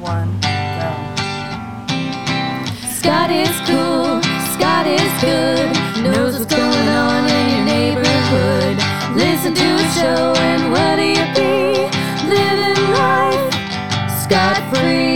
one, 0.00 0.40
go. 0.40 0.90
Scott 2.98 3.30
is 3.30 3.54
cool, 3.66 4.22
Scott 4.54 4.86
is 4.86 5.12
good, 5.20 6.02
knows 6.02 6.38
what's 6.38 6.54
going 6.54 6.88
on 6.88 7.28
in 7.28 7.56
your 7.56 7.64
neighborhood. 7.64 8.76
Listen 9.16 9.54
to 9.54 9.62
his 9.62 9.94
show 9.94 10.34
and 10.36 10.70
what 10.70 10.96
do 10.96 11.04
you 11.04 11.26
be? 11.34 11.88
Living 12.28 12.90
life 12.92 13.54
Scott 14.22 14.56
free. 14.74 15.07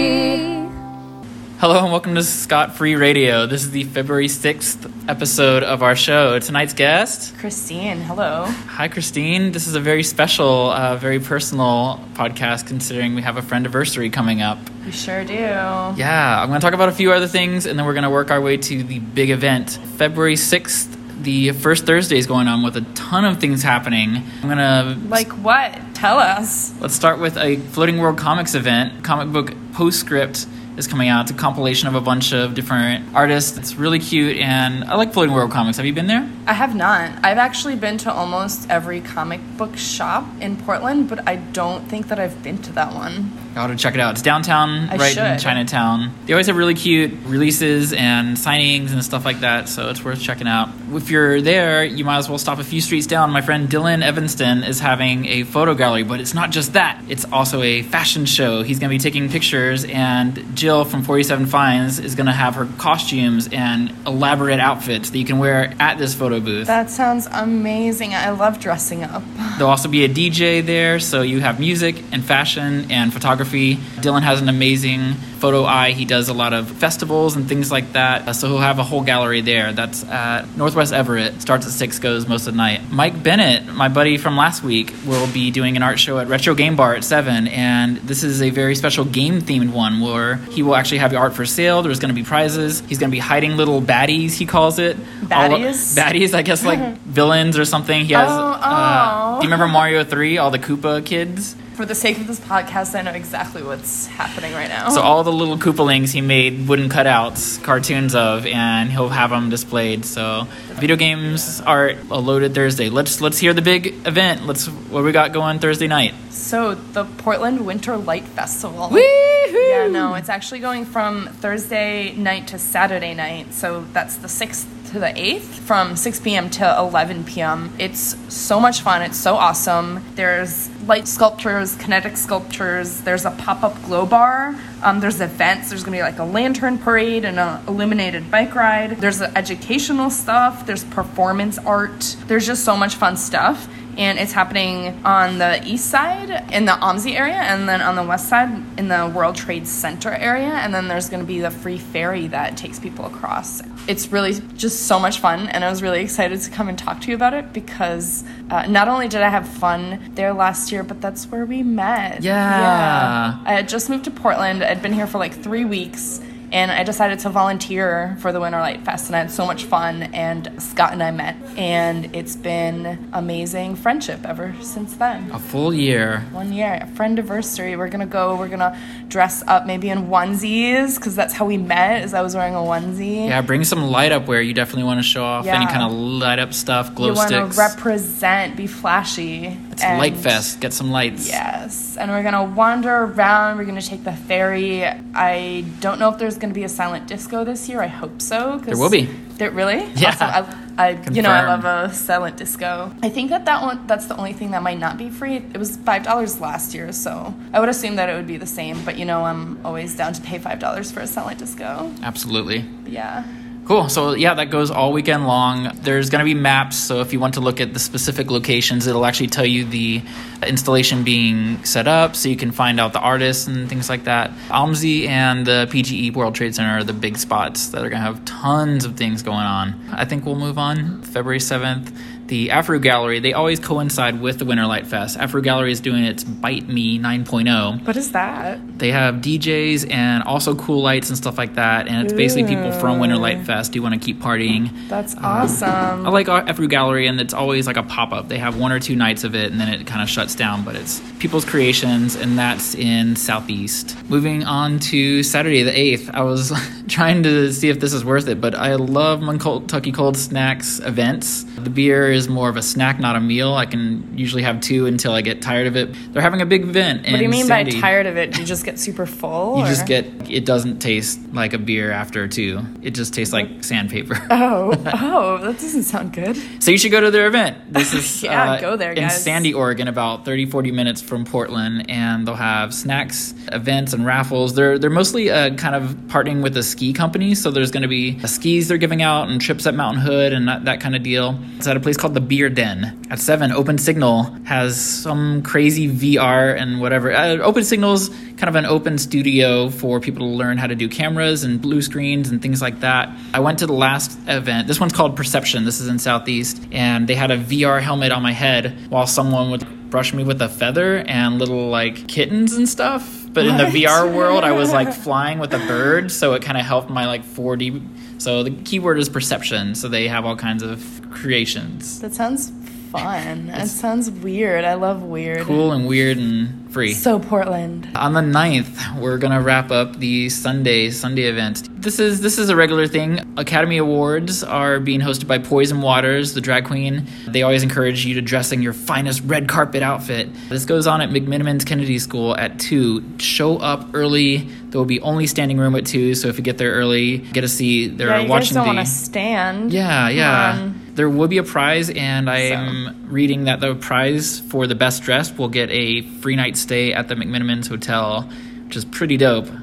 Hello 1.62 1.80
and 1.80 1.92
welcome 1.92 2.16
to 2.16 2.24
Scott 2.24 2.74
Free 2.74 2.96
Radio. 2.96 3.46
This 3.46 3.62
is 3.62 3.70
the 3.70 3.84
February 3.84 4.26
6th 4.26 4.92
episode 5.08 5.62
of 5.62 5.80
our 5.80 5.94
show. 5.94 6.40
Tonight's 6.40 6.74
guest, 6.74 7.38
Christine, 7.38 8.00
hello. 8.00 8.46
hi 8.46 8.88
Christine. 8.88 9.52
This 9.52 9.68
is 9.68 9.76
a 9.76 9.80
very 9.80 10.02
special, 10.02 10.72
uh, 10.72 10.96
very 10.96 11.20
personal 11.20 12.04
podcast 12.14 12.66
considering 12.66 13.14
we 13.14 13.22
have 13.22 13.36
a 13.36 13.42
friend 13.42 13.64
anniversary 13.64 14.10
coming 14.10 14.42
up. 14.42 14.58
We 14.84 14.90
sure 14.90 15.24
do. 15.24 15.34
Yeah, 15.34 16.42
I'm 16.42 16.48
going 16.48 16.60
to 16.60 16.64
talk 16.64 16.74
about 16.74 16.88
a 16.88 16.92
few 16.92 17.12
other 17.12 17.28
things 17.28 17.66
and 17.66 17.78
then 17.78 17.86
we're 17.86 17.94
going 17.94 18.02
to 18.02 18.10
work 18.10 18.32
our 18.32 18.40
way 18.40 18.56
to 18.56 18.82
the 18.82 18.98
big 18.98 19.30
event. 19.30 19.78
February 19.98 20.34
6th, 20.34 21.22
the 21.22 21.52
first 21.52 21.86
Thursday 21.86 22.18
is 22.18 22.26
going 22.26 22.48
on 22.48 22.64
with 22.64 22.76
a 22.76 22.84
ton 22.96 23.24
of 23.24 23.38
things 23.38 23.62
happening. 23.62 24.16
I'm 24.42 24.48
going 24.48 24.58
to 24.58 24.98
Like 25.08 25.30
what? 25.44 25.78
Tell 25.94 26.18
us. 26.18 26.74
Let's 26.80 26.96
start 26.96 27.20
with 27.20 27.36
a 27.36 27.58
Floating 27.70 27.98
World 27.98 28.18
Comics 28.18 28.56
event. 28.56 29.04
Comic 29.04 29.32
book 29.32 29.56
Postscript 29.74 30.48
is 30.76 30.86
coming 30.86 31.08
out. 31.08 31.22
It's 31.22 31.30
a 31.30 31.34
compilation 31.34 31.88
of 31.88 31.94
a 31.94 32.00
bunch 32.00 32.32
of 32.32 32.54
different 32.54 33.14
artists. 33.14 33.58
It's 33.58 33.74
really 33.76 33.98
cute, 33.98 34.38
and 34.38 34.84
I 34.84 34.96
like 34.96 35.12
Floating 35.12 35.34
World 35.34 35.50
Comics. 35.50 35.76
Have 35.76 35.86
you 35.86 35.92
been 35.92 36.06
there? 36.06 36.28
I 36.46 36.54
have 36.54 36.74
not. 36.74 37.12
I've 37.24 37.38
actually 37.38 37.76
been 37.76 37.98
to 37.98 38.12
almost 38.12 38.70
every 38.70 39.00
comic 39.00 39.40
book 39.56 39.76
shop 39.76 40.26
in 40.40 40.56
Portland, 40.56 41.08
but 41.08 41.28
I 41.28 41.36
don't 41.36 41.88
think 41.88 42.08
that 42.08 42.18
I've 42.18 42.42
been 42.42 42.58
to 42.62 42.72
that 42.72 42.94
one. 42.94 43.32
You 43.54 43.60
ought 43.60 43.66
to 43.66 43.76
check 43.76 43.94
it 43.94 44.00
out. 44.00 44.12
It's 44.12 44.22
downtown, 44.22 44.88
I 44.88 44.96
right 44.96 45.16
in. 45.16 45.38
Chinatown. 45.38 46.14
They 46.24 46.32
always 46.32 46.46
have 46.46 46.56
really 46.56 46.74
cute 46.74 47.12
releases 47.24 47.92
and 47.92 48.36
signings 48.36 48.92
and 48.92 49.04
stuff 49.04 49.26
like 49.26 49.40
that, 49.40 49.68
so 49.68 49.90
it's 49.90 50.02
worth 50.02 50.22
checking 50.22 50.48
out. 50.48 50.70
If 50.92 51.10
you're 51.10 51.42
there, 51.42 51.84
you 51.84 52.02
might 52.04 52.16
as 52.16 52.30
well 52.30 52.38
stop 52.38 52.58
a 52.58 52.64
few 52.64 52.80
streets 52.80 53.06
down. 53.06 53.30
My 53.30 53.42
friend 53.42 53.68
Dylan 53.68 54.02
Evanston 54.02 54.64
is 54.64 54.80
having 54.80 55.26
a 55.26 55.42
photo 55.42 55.74
gallery, 55.74 56.02
but 56.02 56.18
it's 56.18 56.32
not 56.32 56.50
just 56.50 56.72
that. 56.72 57.02
It's 57.08 57.26
also 57.30 57.62
a 57.62 57.82
fashion 57.82 58.24
show. 58.24 58.62
He's 58.62 58.78
going 58.78 58.88
to 58.90 58.94
be 58.94 58.98
taking 58.98 59.28
pictures, 59.28 59.84
and 59.84 60.56
Jill 60.56 60.86
from 60.86 61.02
47 61.02 61.44
Finds 61.46 61.98
is 61.98 62.14
going 62.14 62.26
to 62.26 62.32
have 62.32 62.54
her 62.54 62.66
costumes 62.78 63.50
and 63.52 63.94
elaborate 64.06 64.60
outfits 64.60 65.10
that 65.10 65.18
you 65.18 65.26
can 65.26 65.38
wear 65.38 65.74
at 65.78 65.98
this 65.98 66.14
photo 66.14 66.40
booth. 66.40 66.68
That 66.68 66.88
sounds 66.88 67.28
amazing. 67.30 68.14
I 68.14 68.30
love 68.30 68.60
dressing 68.60 69.04
up. 69.04 69.22
There'll 69.62 69.70
also 69.70 69.88
be 69.88 70.04
a 70.04 70.08
DJ 70.08 70.66
there, 70.66 70.98
so 70.98 71.22
you 71.22 71.38
have 71.38 71.60
music 71.60 72.02
and 72.10 72.24
fashion 72.24 72.90
and 72.90 73.12
photography. 73.12 73.76
Dylan 73.76 74.22
has 74.22 74.42
an 74.42 74.48
amazing 74.48 75.14
photo 75.38 75.62
eye. 75.64 75.92
He 75.92 76.04
does 76.04 76.28
a 76.28 76.34
lot 76.34 76.52
of 76.52 76.68
festivals 76.68 77.36
and 77.36 77.48
things 77.48 77.70
like 77.70 77.92
that, 77.92 78.26
Uh, 78.26 78.32
so 78.32 78.48
he'll 78.48 78.58
have 78.58 78.80
a 78.80 78.82
whole 78.82 79.02
gallery 79.02 79.40
there. 79.40 79.72
That's 79.72 80.02
at 80.04 80.56
Northwest 80.56 80.92
Everett. 80.92 81.40
Starts 81.42 81.64
at 81.66 81.72
6, 81.72 82.00
goes 82.00 82.26
most 82.26 82.48
of 82.48 82.54
the 82.54 82.56
night. 82.56 82.90
Mike 82.90 83.22
Bennett, 83.22 83.66
my 83.72 83.86
buddy 83.88 84.16
from 84.16 84.36
last 84.36 84.64
week, 84.64 84.92
will 85.06 85.28
be 85.28 85.52
doing 85.52 85.76
an 85.76 85.84
art 85.84 86.00
show 86.00 86.18
at 86.18 86.26
Retro 86.26 86.56
Game 86.56 86.74
Bar 86.74 86.96
at 86.96 87.04
7, 87.04 87.46
and 87.46 87.98
this 87.98 88.24
is 88.24 88.42
a 88.42 88.50
very 88.50 88.74
special 88.74 89.04
game 89.04 89.42
themed 89.42 89.70
one 89.72 90.00
where 90.00 90.36
he 90.50 90.64
will 90.64 90.74
actually 90.74 90.98
have 90.98 91.14
art 91.14 91.34
for 91.34 91.46
sale. 91.46 91.82
There's 91.82 92.00
going 92.00 92.12
to 92.14 92.20
be 92.20 92.26
prizes. 92.26 92.80
He's 92.88 92.98
going 92.98 93.10
to 93.10 93.14
be 93.14 93.20
hiding 93.20 93.56
little 93.56 93.80
baddies, 93.80 94.32
he 94.32 94.44
calls 94.44 94.80
it. 94.80 94.96
All- 95.32 95.50
Baddies? 95.50 95.96
baddies, 95.96 96.34
I 96.34 96.42
guess, 96.42 96.64
like 96.64 96.98
villains 96.98 97.58
or 97.58 97.64
something. 97.64 98.04
He 98.04 98.12
has. 98.12 98.28
Oh, 98.30 98.32
uh, 98.32 99.34
oh. 99.36 99.40
do 99.40 99.46
you 99.46 99.52
remember 99.52 99.72
Mario 99.72 100.04
3? 100.04 100.38
All 100.38 100.50
the 100.50 100.58
Koopa 100.58 101.04
kids? 101.04 101.56
For 101.74 101.86
the 101.86 101.94
sake 101.94 102.18
of 102.18 102.26
this 102.26 102.38
podcast, 102.38 102.94
I 102.94 103.00
know 103.00 103.12
exactly 103.12 103.62
what's 103.62 104.06
happening 104.06 104.52
right 104.52 104.68
now. 104.68 104.90
So 104.90 105.00
all 105.00 105.24
the 105.24 105.32
little 105.32 105.56
Koopalings 105.56 106.12
he 106.12 106.20
made 106.20 106.68
wooden 106.68 106.90
cutouts, 106.90 107.62
cartoons 107.62 108.14
of, 108.14 108.44
and 108.44 108.90
he'll 108.90 109.08
have 109.08 109.30
them 109.30 109.48
displayed. 109.48 110.04
So 110.04 110.46
video 110.68 110.96
games 110.96 111.62
are 111.62 111.94
a 112.10 112.18
loaded 112.18 112.54
Thursday. 112.54 112.90
Let's 112.90 113.22
let's 113.22 113.38
hear 113.38 113.54
the 113.54 113.62
big 113.62 114.06
event. 114.06 114.46
Let's 114.46 114.66
what 114.66 115.02
we 115.02 115.12
got 115.12 115.32
going 115.32 115.60
Thursday 115.60 115.86
night. 115.86 116.14
So 116.28 116.74
the 116.74 117.04
Portland 117.04 117.64
Winter 117.64 117.96
Light 117.96 118.24
Festival. 118.24 118.90
Woohoo! 118.90 119.70
Yeah, 119.70 119.88
no, 119.88 120.14
it's 120.14 120.28
actually 120.28 120.60
going 120.60 120.84
from 120.84 121.26
Thursday 121.26 122.12
night 122.14 122.48
to 122.48 122.58
Saturday 122.58 123.14
night. 123.14 123.54
So 123.54 123.86
that's 123.92 124.16
the 124.16 124.28
6th 124.28 124.66
to 124.92 124.98
the 124.98 125.06
8th 125.06 125.40
from 125.40 125.96
6 125.96 126.20
p.m. 126.20 126.50
to 126.50 126.76
11 126.78 127.24
p.m. 127.24 127.72
It's 127.78 128.14
so 128.28 128.60
much 128.60 128.82
fun. 128.82 129.00
It's 129.00 129.16
so 129.16 129.36
awesome. 129.36 130.04
There's 130.16 130.68
light 130.82 131.08
sculptures, 131.08 131.74
kinetic 131.76 132.18
sculptures. 132.18 133.00
There's 133.00 133.24
a 133.24 133.30
pop 133.30 133.62
up 133.62 133.74
glow 133.84 134.04
bar. 134.04 134.54
Um, 134.82 135.00
there's 135.00 135.22
events. 135.22 135.70
There's 135.70 135.82
going 135.82 135.96
to 135.96 135.98
be 135.98 136.02
like 136.02 136.18
a 136.18 136.24
lantern 136.24 136.76
parade 136.76 137.24
and 137.24 137.38
an 137.38 137.66
illuminated 137.66 138.30
bike 138.30 138.54
ride. 138.54 138.98
There's 138.98 139.22
educational 139.22 140.10
stuff. 140.10 140.66
There's 140.66 140.84
performance 140.84 141.56
art. 141.56 142.16
There's 142.26 142.46
just 142.46 142.62
so 142.64 142.76
much 142.76 142.96
fun 142.96 143.16
stuff 143.16 143.68
and 143.96 144.18
it's 144.18 144.32
happening 144.32 145.04
on 145.04 145.38
the 145.38 145.62
east 145.66 145.90
side 145.90 146.30
in 146.52 146.64
the 146.64 146.72
OMSI 146.72 147.14
area, 147.14 147.34
and 147.34 147.68
then 147.68 147.80
on 147.80 147.96
the 147.96 148.02
west 148.02 148.28
side 148.28 148.50
in 148.78 148.88
the 148.88 149.12
World 149.14 149.36
Trade 149.36 149.66
Center 149.66 150.10
area, 150.10 150.48
and 150.48 150.72
then 150.74 150.88
there's 150.88 151.08
going 151.08 151.20
to 151.20 151.26
be 151.26 151.40
the 151.40 151.50
free 151.50 151.78
ferry 151.78 152.26
that 152.28 152.56
takes 152.56 152.78
people 152.78 153.04
across. 153.06 153.62
It's 153.88 154.12
really 154.12 154.40
just 154.56 154.86
so 154.86 154.98
much 154.98 155.18
fun, 155.18 155.48
and 155.48 155.64
I 155.64 155.70
was 155.70 155.82
really 155.82 156.00
excited 156.00 156.40
to 156.40 156.50
come 156.50 156.68
and 156.68 156.78
talk 156.78 157.00
to 157.02 157.08
you 157.08 157.14
about 157.14 157.34
it 157.34 157.52
because 157.52 158.24
uh, 158.50 158.66
not 158.66 158.88
only 158.88 159.08
did 159.08 159.22
I 159.22 159.28
have 159.28 159.48
fun 159.48 160.12
there 160.14 160.32
last 160.32 160.72
year, 160.72 160.82
but 160.82 161.00
that's 161.00 161.26
where 161.26 161.44
we 161.44 161.62
met. 161.62 162.22
Yeah. 162.22 163.38
I 163.44 163.52
had 163.52 163.68
just 163.68 163.90
moved 163.90 164.04
to 164.04 164.10
Portland. 164.10 164.62
I'd 164.62 164.82
been 164.82 164.92
here 164.92 165.06
for 165.06 165.18
like 165.18 165.34
three 165.34 165.64
weeks. 165.64 166.20
And 166.52 166.70
I 166.70 166.82
decided 166.84 167.18
to 167.20 167.30
volunteer 167.30 168.16
for 168.20 168.30
the 168.30 168.38
Winter 168.38 168.60
Light 168.60 168.84
Fest, 168.84 169.06
and 169.06 169.16
I 169.16 169.20
had 169.20 169.30
so 169.30 169.46
much 169.46 169.64
fun. 169.64 170.02
And 170.12 170.50
Scott 170.62 170.92
and 170.92 171.02
I 171.02 171.10
met, 171.10 171.34
and 171.56 172.14
it's 172.14 172.36
been 172.36 173.08
amazing 173.14 173.76
friendship 173.76 174.26
ever 174.26 174.54
since 174.60 174.94
then. 174.96 175.30
A 175.32 175.38
full 175.38 175.72
year. 175.72 176.20
One 176.32 176.52
year, 176.52 176.78
a 176.82 176.86
friend 176.88 177.18
anniversary. 177.18 177.76
We're 177.76 177.88
gonna 177.88 178.06
go. 178.06 178.36
We're 178.36 178.48
gonna 178.48 178.78
dress 179.08 179.42
up 179.46 179.66
maybe 179.66 179.88
in 179.90 180.08
onesies 180.08 180.96
because 180.96 181.14
that's 181.16 181.32
how 181.32 181.46
we 181.46 181.56
met. 181.56 182.04
Is 182.04 182.14
I 182.14 182.22
was 182.22 182.34
wearing 182.34 182.54
a 182.54 182.58
onesie. 182.58 183.28
Yeah, 183.28 183.40
bring 183.42 183.64
some 183.64 183.82
light 183.82 184.12
up 184.12 184.26
wear. 184.26 184.40
You 184.42 184.54
definitely 184.54 184.84
want 184.84 184.98
to 184.98 185.04
show 185.04 185.24
off 185.24 185.46
any 185.46 185.66
kind 185.66 185.82
of 185.82 185.92
light 185.92 186.38
up 186.38 186.52
stuff, 186.52 186.94
glow 186.94 187.08
you 187.08 187.14
want 187.14 187.30
to 187.30 187.44
represent, 187.58 188.56
be 188.56 188.66
flashy. 188.66 189.56
it's 189.70 189.82
and- 189.82 189.98
Light 189.98 190.16
Fest. 190.16 190.60
Get 190.60 190.72
some 190.72 190.90
lights. 190.90 191.28
Yes, 191.28 191.96
and 191.96 192.10
we're 192.10 192.22
gonna 192.22 192.44
wander 192.44 192.94
around. 193.04 193.58
We're 193.58 193.64
gonna 193.64 193.80
take 193.82 194.04
the 194.04 194.12
ferry. 194.12 194.84
I 195.14 195.64
don't 195.80 195.98
know 195.98 196.08
if 196.08 196.18
there's 196.18 196.38
gonna 196.42 196.52
be 196.52 196.64
a 196.64 196.68
silent 196.68 197.06
disco 197.06 197.44
this 197.44 197.68
year. 197.68 197.80
I 197.80 197.86
hope 197.86 198.20
so. 198.20 198.58
'cause 198.58 198.66
There 198.66 198.76
will 198.76 198.90
be. 198.90 199.08
There 199.38 199.50
really? 199.50 199.80
Yeah. 199.94 200.10
Awesome. 200.10 200.58
I, 200.78 200.88
I 200.88 200.88
you 201.16 201.22
know, 201.22 201.30
I 201.30 201.46
love 201.54 201.64
a 201.64 201.94
silent 201.94 202.36
disco. 202.36 202.92
I 203.02 203.08
think 203.08 203.30
that 203.30 203.44
that 203.46 203.62
one 203.62 203.86
that's 203.86 204.06
the 204.06 204.16
only 204.16 204.34
thing 204.34 204.50
that 204.50 204.62
might 204.62 204.78
not 204.86 204.98
be 204.98 205.08
free. 205.08 205.36
It 205.36 205.58
was 205.58 205.76
five 205.78 206.02
dollars 206.02 206.40
last 206.40 206.74
year, 206.74 206.92
so 206.92 207.34
I 207.54 207.60
would 207.60 207.68
assume 207.70 207.96
that 207.96 208.08
it 208.10 208.14
would 208.14 208.26
be 208.26 208.36
the 208.36 208.52
same. 208.60 208.76
But 208.84 208.94
you 208.98 209.06
know, 209.06 209.24
I'm 209.24 209.58
always 209.64 209.96
down 209.96 210.12
to 210.12 210.20
pay 210.20 210.38
five 210.38 210.58
dollars 210.58 210.90
for 210.92 211.00
a 211.00 211.06
silent 211.06 211.38
disco. 211.38 211.90
Absolutely. 212.02 212.64
Yeah. 212.86 213.24
Cool. 213.64 213.88
So 213.88 214.14
yeah, 214.14 214.34
that 214.34 214.50
goes 214.50 214.72
all 214.72 214.92
weekend 214.92 215.26
long. 215.26 215.70
There's 215.82 216.10
going 216.10 216.18
to 216.18 216.24
be 216.24 216.34
maps, 216.34 216.76
so 216.76 217.00
if 217.00 217.12
you 217.12 217.20
want 217.20 217.34
to 217.34 217.40
look 217.40 217.60
at 217.60 217.72
the 217.72 217.78
specific 217.78 218.28
locations, 218.28 218.88
it'll 218.88 219.06
actually 219.06 219.28
tell 219.28 219.46
you 219.46 219.64
the 219.64 220.02
installation 220.44 221.04
being 221.04 221.64
set 221.64 221.86
up, 221.86 222.16
so 222.16 222.28
you 222.28 222.36
can 222.36 222.50
find 222.50 222.80
out 222.80 222.92
the 222.92 222.98
artists 222.98 223.46
and 223.46 223.68
things 223.68 223.88
like 223.88 224.04
that. 224.04 224.32
OMSI 224.48 225.06
and 225.06 225.46
the 225.46 225.68
PGE 225.70 226.12
World 226.12 226.34
Trade 226.34 226.56
Center 226.56 226.78
are 226.78 226.84
the 226.84 226.92
big 226.92 227.16
spots 227.16 227.68
that 227.68 227.78
are 227.78 227.88
going 227.88 228.02
to 228.02 228.06
have 228.06 228.24
tons 228.24 228.84
of 228.84 228.96
things 228.96 229.22
going 229.22 229.36
on. 229.38 229.80
I 229.92 230.06
think 230.06 230.26
we'll 230.26 230.34
move 230.34 230.58
on 230.58 231.02
February 231.02 231.38
7th. 231.38 231.96
The 232.32 232.50
Afro 232.50 232.78
Gallery, 232.78 233.20
they 233.20 233.34
always 233.34 233.60
coincide 233.60 234.18
with 234.18 234.38
the 234.38 234.46
Winter 234.46 234.64
Light 234.64 234.86
Fest. 234.86 235.18
Afro 235.18 235.42
Gallery 235.42 235.70
is 235.70 235.80
doing 235.80 236.02
its 236.02 236.24
Bite 236.24 236.66
Me 236.66 236.98
9.0 236.98 237.86
What 237.86 237.94
is 237.98 238.12
that? 238.12 238.58
they 238.82 238.90
have 238.90 239.16
DJs 239.16 239.88
and 239.92 240.24
also 240.24 240.56
cool 240.56 240.82
lights 240.82 241.08
and 241.08 241.16
stuff 241.16 241.38
like 241.38 241.54
that. 241.54 241.86
And 241.86 242.04
it's 242.04 242.12
basically 242.12 242.56
people 242.56 242.72
from 242.72 242.98
Winter 242.98 243.16
Light 243.16 243.46
Fest 243.46 243.74
who 243.74 243.80
want 243.80 243.94
to 243.94 244.00
keep 244.00 244.18
partying. 244.18 244.70
That's 244.88 245.14
um, 245.16 245.24
awesome. 245.24 246.06
I 246.06 246.08
like 246.10 246.28
Afro 246.28 246.66
Gallery, 246.66 247.06
and 247.06 247.20
it's 247.20 247.32
always 247.32 247.68
like 247.68 247.76
a 247.76 247.84
pop 247.84 248.12
up. 248.12 248.28
They 248.28 248.38
have 248.38 248.58
one 248.58 248.72
or 248.72 248.80
two 248.80 248.96
nights 248.96 249.22
of 249.22 249.36
it, 249.36 249.52
and 249.52 249.60
then 249.60 249.68
it 249.68 249.86
kind 249.86 250.02
of 250.02 250.08
shuts 250.08 250.34
down. 250.34 250.64
But 250.64 250.74
it's 250.74 251.00
people's 251.20 251.44
creations, 251.44 252.16
and 252.16 252.36
that's 252.36 252.74
in 252.74 253.14
Southeast. 253.14 253.96
Moving 254.08 254.42
on 254.42 254.80
to 254.80 255.22
Saturday 255.22 255.62
the 255.62 255.78
eighth, 255.78 256.10
I 256.12 256.22
was 256.22 256.52
trying 256.88 257.22
to 257.22 257.52
see 257.52 257.68
if 257.68 257.78
this 257.78 257.92
is 257.92 258.04
worth 258.04 258.26
it, 258.26 258.40
but 258.40 258.56
I 258.56 258.74
love 258.74 259.20
Kentucky 259.20 259.92
Cold 259.92 260.16
Snacks 260.16 260.80
events. 260.80 261.44
The 261.56 261.70
beer 261.70 262.10
is 262.10 262.21
more 262.28 262.48
of 262.48 262.56
a 262.56 262.62
snack, 262.62 262.98
not 263.00 263.16
a 263.16 263.20
meal. 263.20 263.54
I 263.54 263.66
can 263.66 264.16
usually 264.16 264.42
have 264.42 264.60
two 264.60 264.86
until 264.86 265.12
I 265.12 265.20
get 265.22 265.42
tired 265.42 265.66
of 265.66 265.76
it. 265.76 265.94
They're 266.12 266.22
having 266.22 266.40
a 266.40 266.46
big 266.46 266.62
event. 266.64 267.02
what 267.10 267.16
do 267.18 267.22
you 267.22 267.28
mean 267.28 267.48
by 267.48 267.64
tired 267.64 268.06
of 268.06 268.16
it? 268.16 268.32
Do 268.32 268.40
you 268.40 268.46
just 268.46 268.64
get 268.64 268.78
super 268.78 269.06
full? 269.06 269.58
You 269.58 269.64
or- 269.64 269.68
just 269.68 269.86
get 269.86 270.06
it 270.30 270.44
doesn't 270.44 270.78
taste 270.80 271.20
like 271.32 271.52
a 271.52 271.58
beer 271.58 271.90
after 271.90 272.26
two. 272.28 272.60
It 272.82 272.92
just 272.92 273.14
tastes 273.14 273.32
like 273.32 273.62
sandpaper. 273.64 274.16
Oh, 274.30 274.72
oh, 274.94 275.38
that 275.38 275.58
doesn't 275.58 275.84
sound 275.84 276.12
good. 276.12 276.36
so 276.62 276.70
you 276.70 276.78
should 276.78 276.90
go 276.92 277.00
to 277.00 277.10
their 277.10 277.26
event. 277.26 277.72
This 277.72 277.92
is 277.94 278.22
Yeah, 278.22 278.52
uh, 278.52 278.60
go 278.60 278.76
there, 278.76 278.92
in 278.92 279.00
guys. 279.02 279.22
Sandy, 279.22 279.52
Oregon, 279.54 279.88
about 279.88 280.24
30 280.24 280.46
40 280.46 280.70
minutes 280.72 281.00
from 281.02 281.24
Portland, 281.24 281.90
and 281.90 282.26
they'll 282.26 282.34
have 282.34 282.72
snacks, 282.74 283.34
events, 283.52 283.92
and 283.92 284.04
raffles. 284.06 284.54
They're 284.54 284.78
they're 284.78 284.90
mostly 284.90 285.30
uh, 285.30 285.54
kind 285.56 285.74
of 285.74 285.90
partnering 286.08 286.42
with 286.42 286.56
a 286.56 286.62
ski 286.62 286.92
company, 286.92 287.34
so 287.34 287.50
there's 287.50 287.70
going 287.70 287.82
to 287.82 287.88
be 287.88 288.18
skis 288.26 288.68
they're 288.68 288.78
giving 288.78 289.02
out 289.02 289.28
and 289.28 289.40
trips 289.40 289.66
at 289.66 289.74
Mountain 289.74 290.02
Hood 290.02 290.32
and 290.32 290.48
that, 290.48 290.64
that 290.64 290.80
kind 290.80 290.94
of 290.96 291.02
deal. 291.02 291.38
It's 291.56 291.66
at 291.66 291.76
a 291.76 291.80
place 291.80 291.96
called 292.02 292.14
the 292.14 292.20
Beer 292.20 292.50
Den. 292.50 293.00
At 293.10 293.20
seven, 293.20 293.52
Open 293.52 293.78
Signal 293.78 294.24
has 294.42 294.78
some 294.78 295.40
crazy 295.44 295.88
VR 295.88 296.60
and 296.60 296.80
whatever. 296.80 297.12
Uh, 297.12 297.36
open 297.36 297.62
Signal's 297.62 298.08
kind 298.08 298.48
of 298.48 298.56
an 298.56 298.66
open 298.66 298.98
studio 298.98 299.70
for 299.70 300.00
people 300.00 300.26
to 300.26 300.34
learn 300.34 300.58
how 300.58 300.66
to 300.66 300.74
do 300.74 300.88
cameras 300.88 301.44
and 301.44 301.62
blue 301.62 301.80
screens 301.80 302.28
and 302.28 302.42
things 302.42 302.60
like 302.60 302.80
that. 302.80 303.08
I 303.32 303.38
went 303.38 303.60
to 303.60 303.68
the 303.68 303.72
last 303.72 304.18
event. 304.26 304.66
This 304.66 304.80
one's 304.80 304.92
called 304.92 305.14
Perception. 305.14 305.64
This 305.64 305.80
is 305.80 305.86
in 305.86 306.00
Southeast, 306.00 306.60
and 306.72 307.06
they 307.06 307.14
had 307.14 307.30
a 307.30 307.38
VR 307.38 307.80
helmet 307.80 308.10
on 308.10 308.20
my 308.20 308.32
head 308.32 308.76
while 308.90 309.06
someone 309.06 309.52
would 309.52 309.88
brush 309.88 310.12
me 310.12 310.24
with 310.24 310.42
a 310.42 310.48
feather 310.48 311.04
and 311.06 311.38
little 311.38 311.68
like 311.68 312.08
kittens 312.08 312.52
and 312.54 312.68
stuff. 312.68 313.21
But 313.32 313.46
in 313.46 313.56
the 313.56 313.64
VR 313.64 314.14
world, 314.14 314.44
I 314.44 314.52
was 314.52 314.72
like 314.72 314.92
flying 314.92 315.38
with 315.38 315.54
a 315.54 315.58
bird, 315.58 316.12
so 316.12 316.34
it 316.34 316.42
kind 316.42 316.58
of 316.58 316.64
helped 316.64 316.90
my 316.90 317.06
like 317.06 317.24
4D. 317.24 318.20
So 318.20 318.42
the 318.42 318.50
keyword 318.50 318.98
is 318.98 319.08
perception. 319.08 319.74
So 319.74 319.88
they 319.88 320.06
have 320.08 320.24
all 320.24 320.36
kinds 320.36 320.62
of 320.62 321.00
creations, 321.10 322.00
That 322.00 322.14
sounds 322.14 322.52
fun. 322.92 323.46
That 323.48 323.68
sounds 323.68 324.10
weird. 324.10 324.64
I 324.64 324.74
love 324.74 325.02
weird. 325.02 325.42
cool 325.46 325.72
and 325.72 325.86
weird 325.86 326.18
and 326.18 326.70
free. 326.72 326.92
So 326.92 327.18
Portland. 327.18 327.88
On 327.94 328.12
the 328.12 328.20
9th, 328.20 329.00
we're 329.00 329.18
gonna 329.18 329.40
wrap 329.40 329.70
up 329.70 329.96
the 329.98 330.28
Sunday 330.28 330.90
Sunday 330.90 331.22
event. 331.24 331.68
This 331.82 331.98
is 331.98 332.20
this 332.20 332.38
is 332.38 332.48
a 332.48 332.56
regular 332.56 332.86
thing. 332.86 333.20
Academy 333.36 333.78
Awards 333.78 334.44
are 334.44 334.78
being 334.78 335.00
hosted 335.00 335.26
by 335.26 335.38
Poison 335.38 335.80
Waters, 335.82 336.34
the 336.34 336.40
drag 336.40 336.64
queen. 336.66 337.06
They 337.26 337.42
always 337.42 337.62
encourage 337.62 338.04
you 338.06 338.14
to 338.14 338.22
dress 338.22 338.52
in 338.52 338.62
your 338.62 338.72
finest 338.72 339.22
red 339.24 339.48
carpet 339.48 339.82
outfit. 339.82 340.28
This 340.48 340.64
goes 340.64 340.86
on 340.86 341.00
at 341.00 341.10
McMenamins 341.10 341.66
Kennedy 341.66 341.98
School 341.98 342.36
at 342.36 342.58
two. 342.60 343.02
Show 343.18 343.56
up 343.58 343.88
early. 343.94 344.48
There 344.70 344.78
will 344.78 344.86
be 344.86 345.00
only 345.00 345.26
standing 345.26 345.58
room 345.58 345.74
at 345.76 345.84
two, 345.86 346.14
so 346.14 346.28
if 346.28 346.38
you 346.38 346.44
get 346.44 346.56
there 346.58 346.72
early, 346.72 347.18
get 347.18 347.44
a 347.44 347.48
seat. 347.48 347.98
They're 347.98 348.08
Yeah, 348.08 348.16
you 348.16 348.22
guys 348.22 348.30
watching 348.30 348.54
don't 348.54 348.68
the 348.68 348.74
want 348.74 348.86
to 348.86 348.92
stand. 348.92 349.72
yeah, 349.72 350.08
yeah. 350.08 350.52
on. 350.60 350.80
There 350.94 351.08
will 351.08 351.28
be 351.28 351.38
a 351.38 351.42
prize, 351.42 351.88
and 351.90 352.28
I'm 352.28 353.08
reading 353.08 353.44
that 353.44 353.60
the 353.60 353.74
prize 353.74 354.40
for 354.40 354.66
the 354.66 354.74
best 354.74 355.02
dressed 355.02 355.38
will 355.38 355.48
get 355.48 355.70
a 355.70 356.02
free 356.20 356.36
night 356.36 356.56
stay 356.56 356.92
at 356.92 357.08
the 357.08 357.14
McMenamins 357.14 357.68
Hotel, 357.68 358.28
which 358.66 358.76
is 358.76 358.84
pretty 358.84 359.16
dope. 359.16 359.48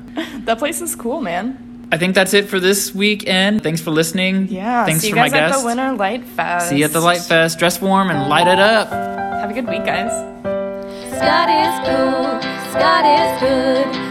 That 0.45 0.57
place 0.57 0.81
is 0.81 0.95
cool, 0.95 1.21
man. 1.21 1.87
I 1.91 1.97
think 1.97 2.13
that's 2.15 2.33
it 2.33 2.49
for 2.49 2.59
this 2.59 2.93
weekend. 2.93 3.61
Thanks 3.63 3.81
for 3.81 3.91
listening. 3.91 4.47
Yeah. 4.47 4.85
Thanks 4.85 5.01
see 5.01 5.09
you 5.09 5.13
for 5.13 5.21
guys 5.21 5.31
my 5.31 5.39
at 5.39 5.57
the 5.59 5.65
Winter 5.65 5.93
Light 5.93 6.25
Fest. 6.25 6.69
See 6.69 6.79
you 6.79 6.85
at 6.85 6.91
the 6.93 6.99
Light 6.99 7.21
Fest. 7.21 7.59
Dress 7.59 7.79
warm 7.79 8.09
and 8.09 8.27
light 8.29 8.47
it 8.47 8.59
up. 8.59 8.89
Have 8.89 9.51
a 9.51 9.53
good 9.53 9.67
week, 9.67 9.85
guys. 9.85 10.11
Scott 11.15 11.49
is 11.49 11.75
cool, 11.87 12.41
Scott 12.73 13.05
is 13.05 13.41
good. 13.41 14.09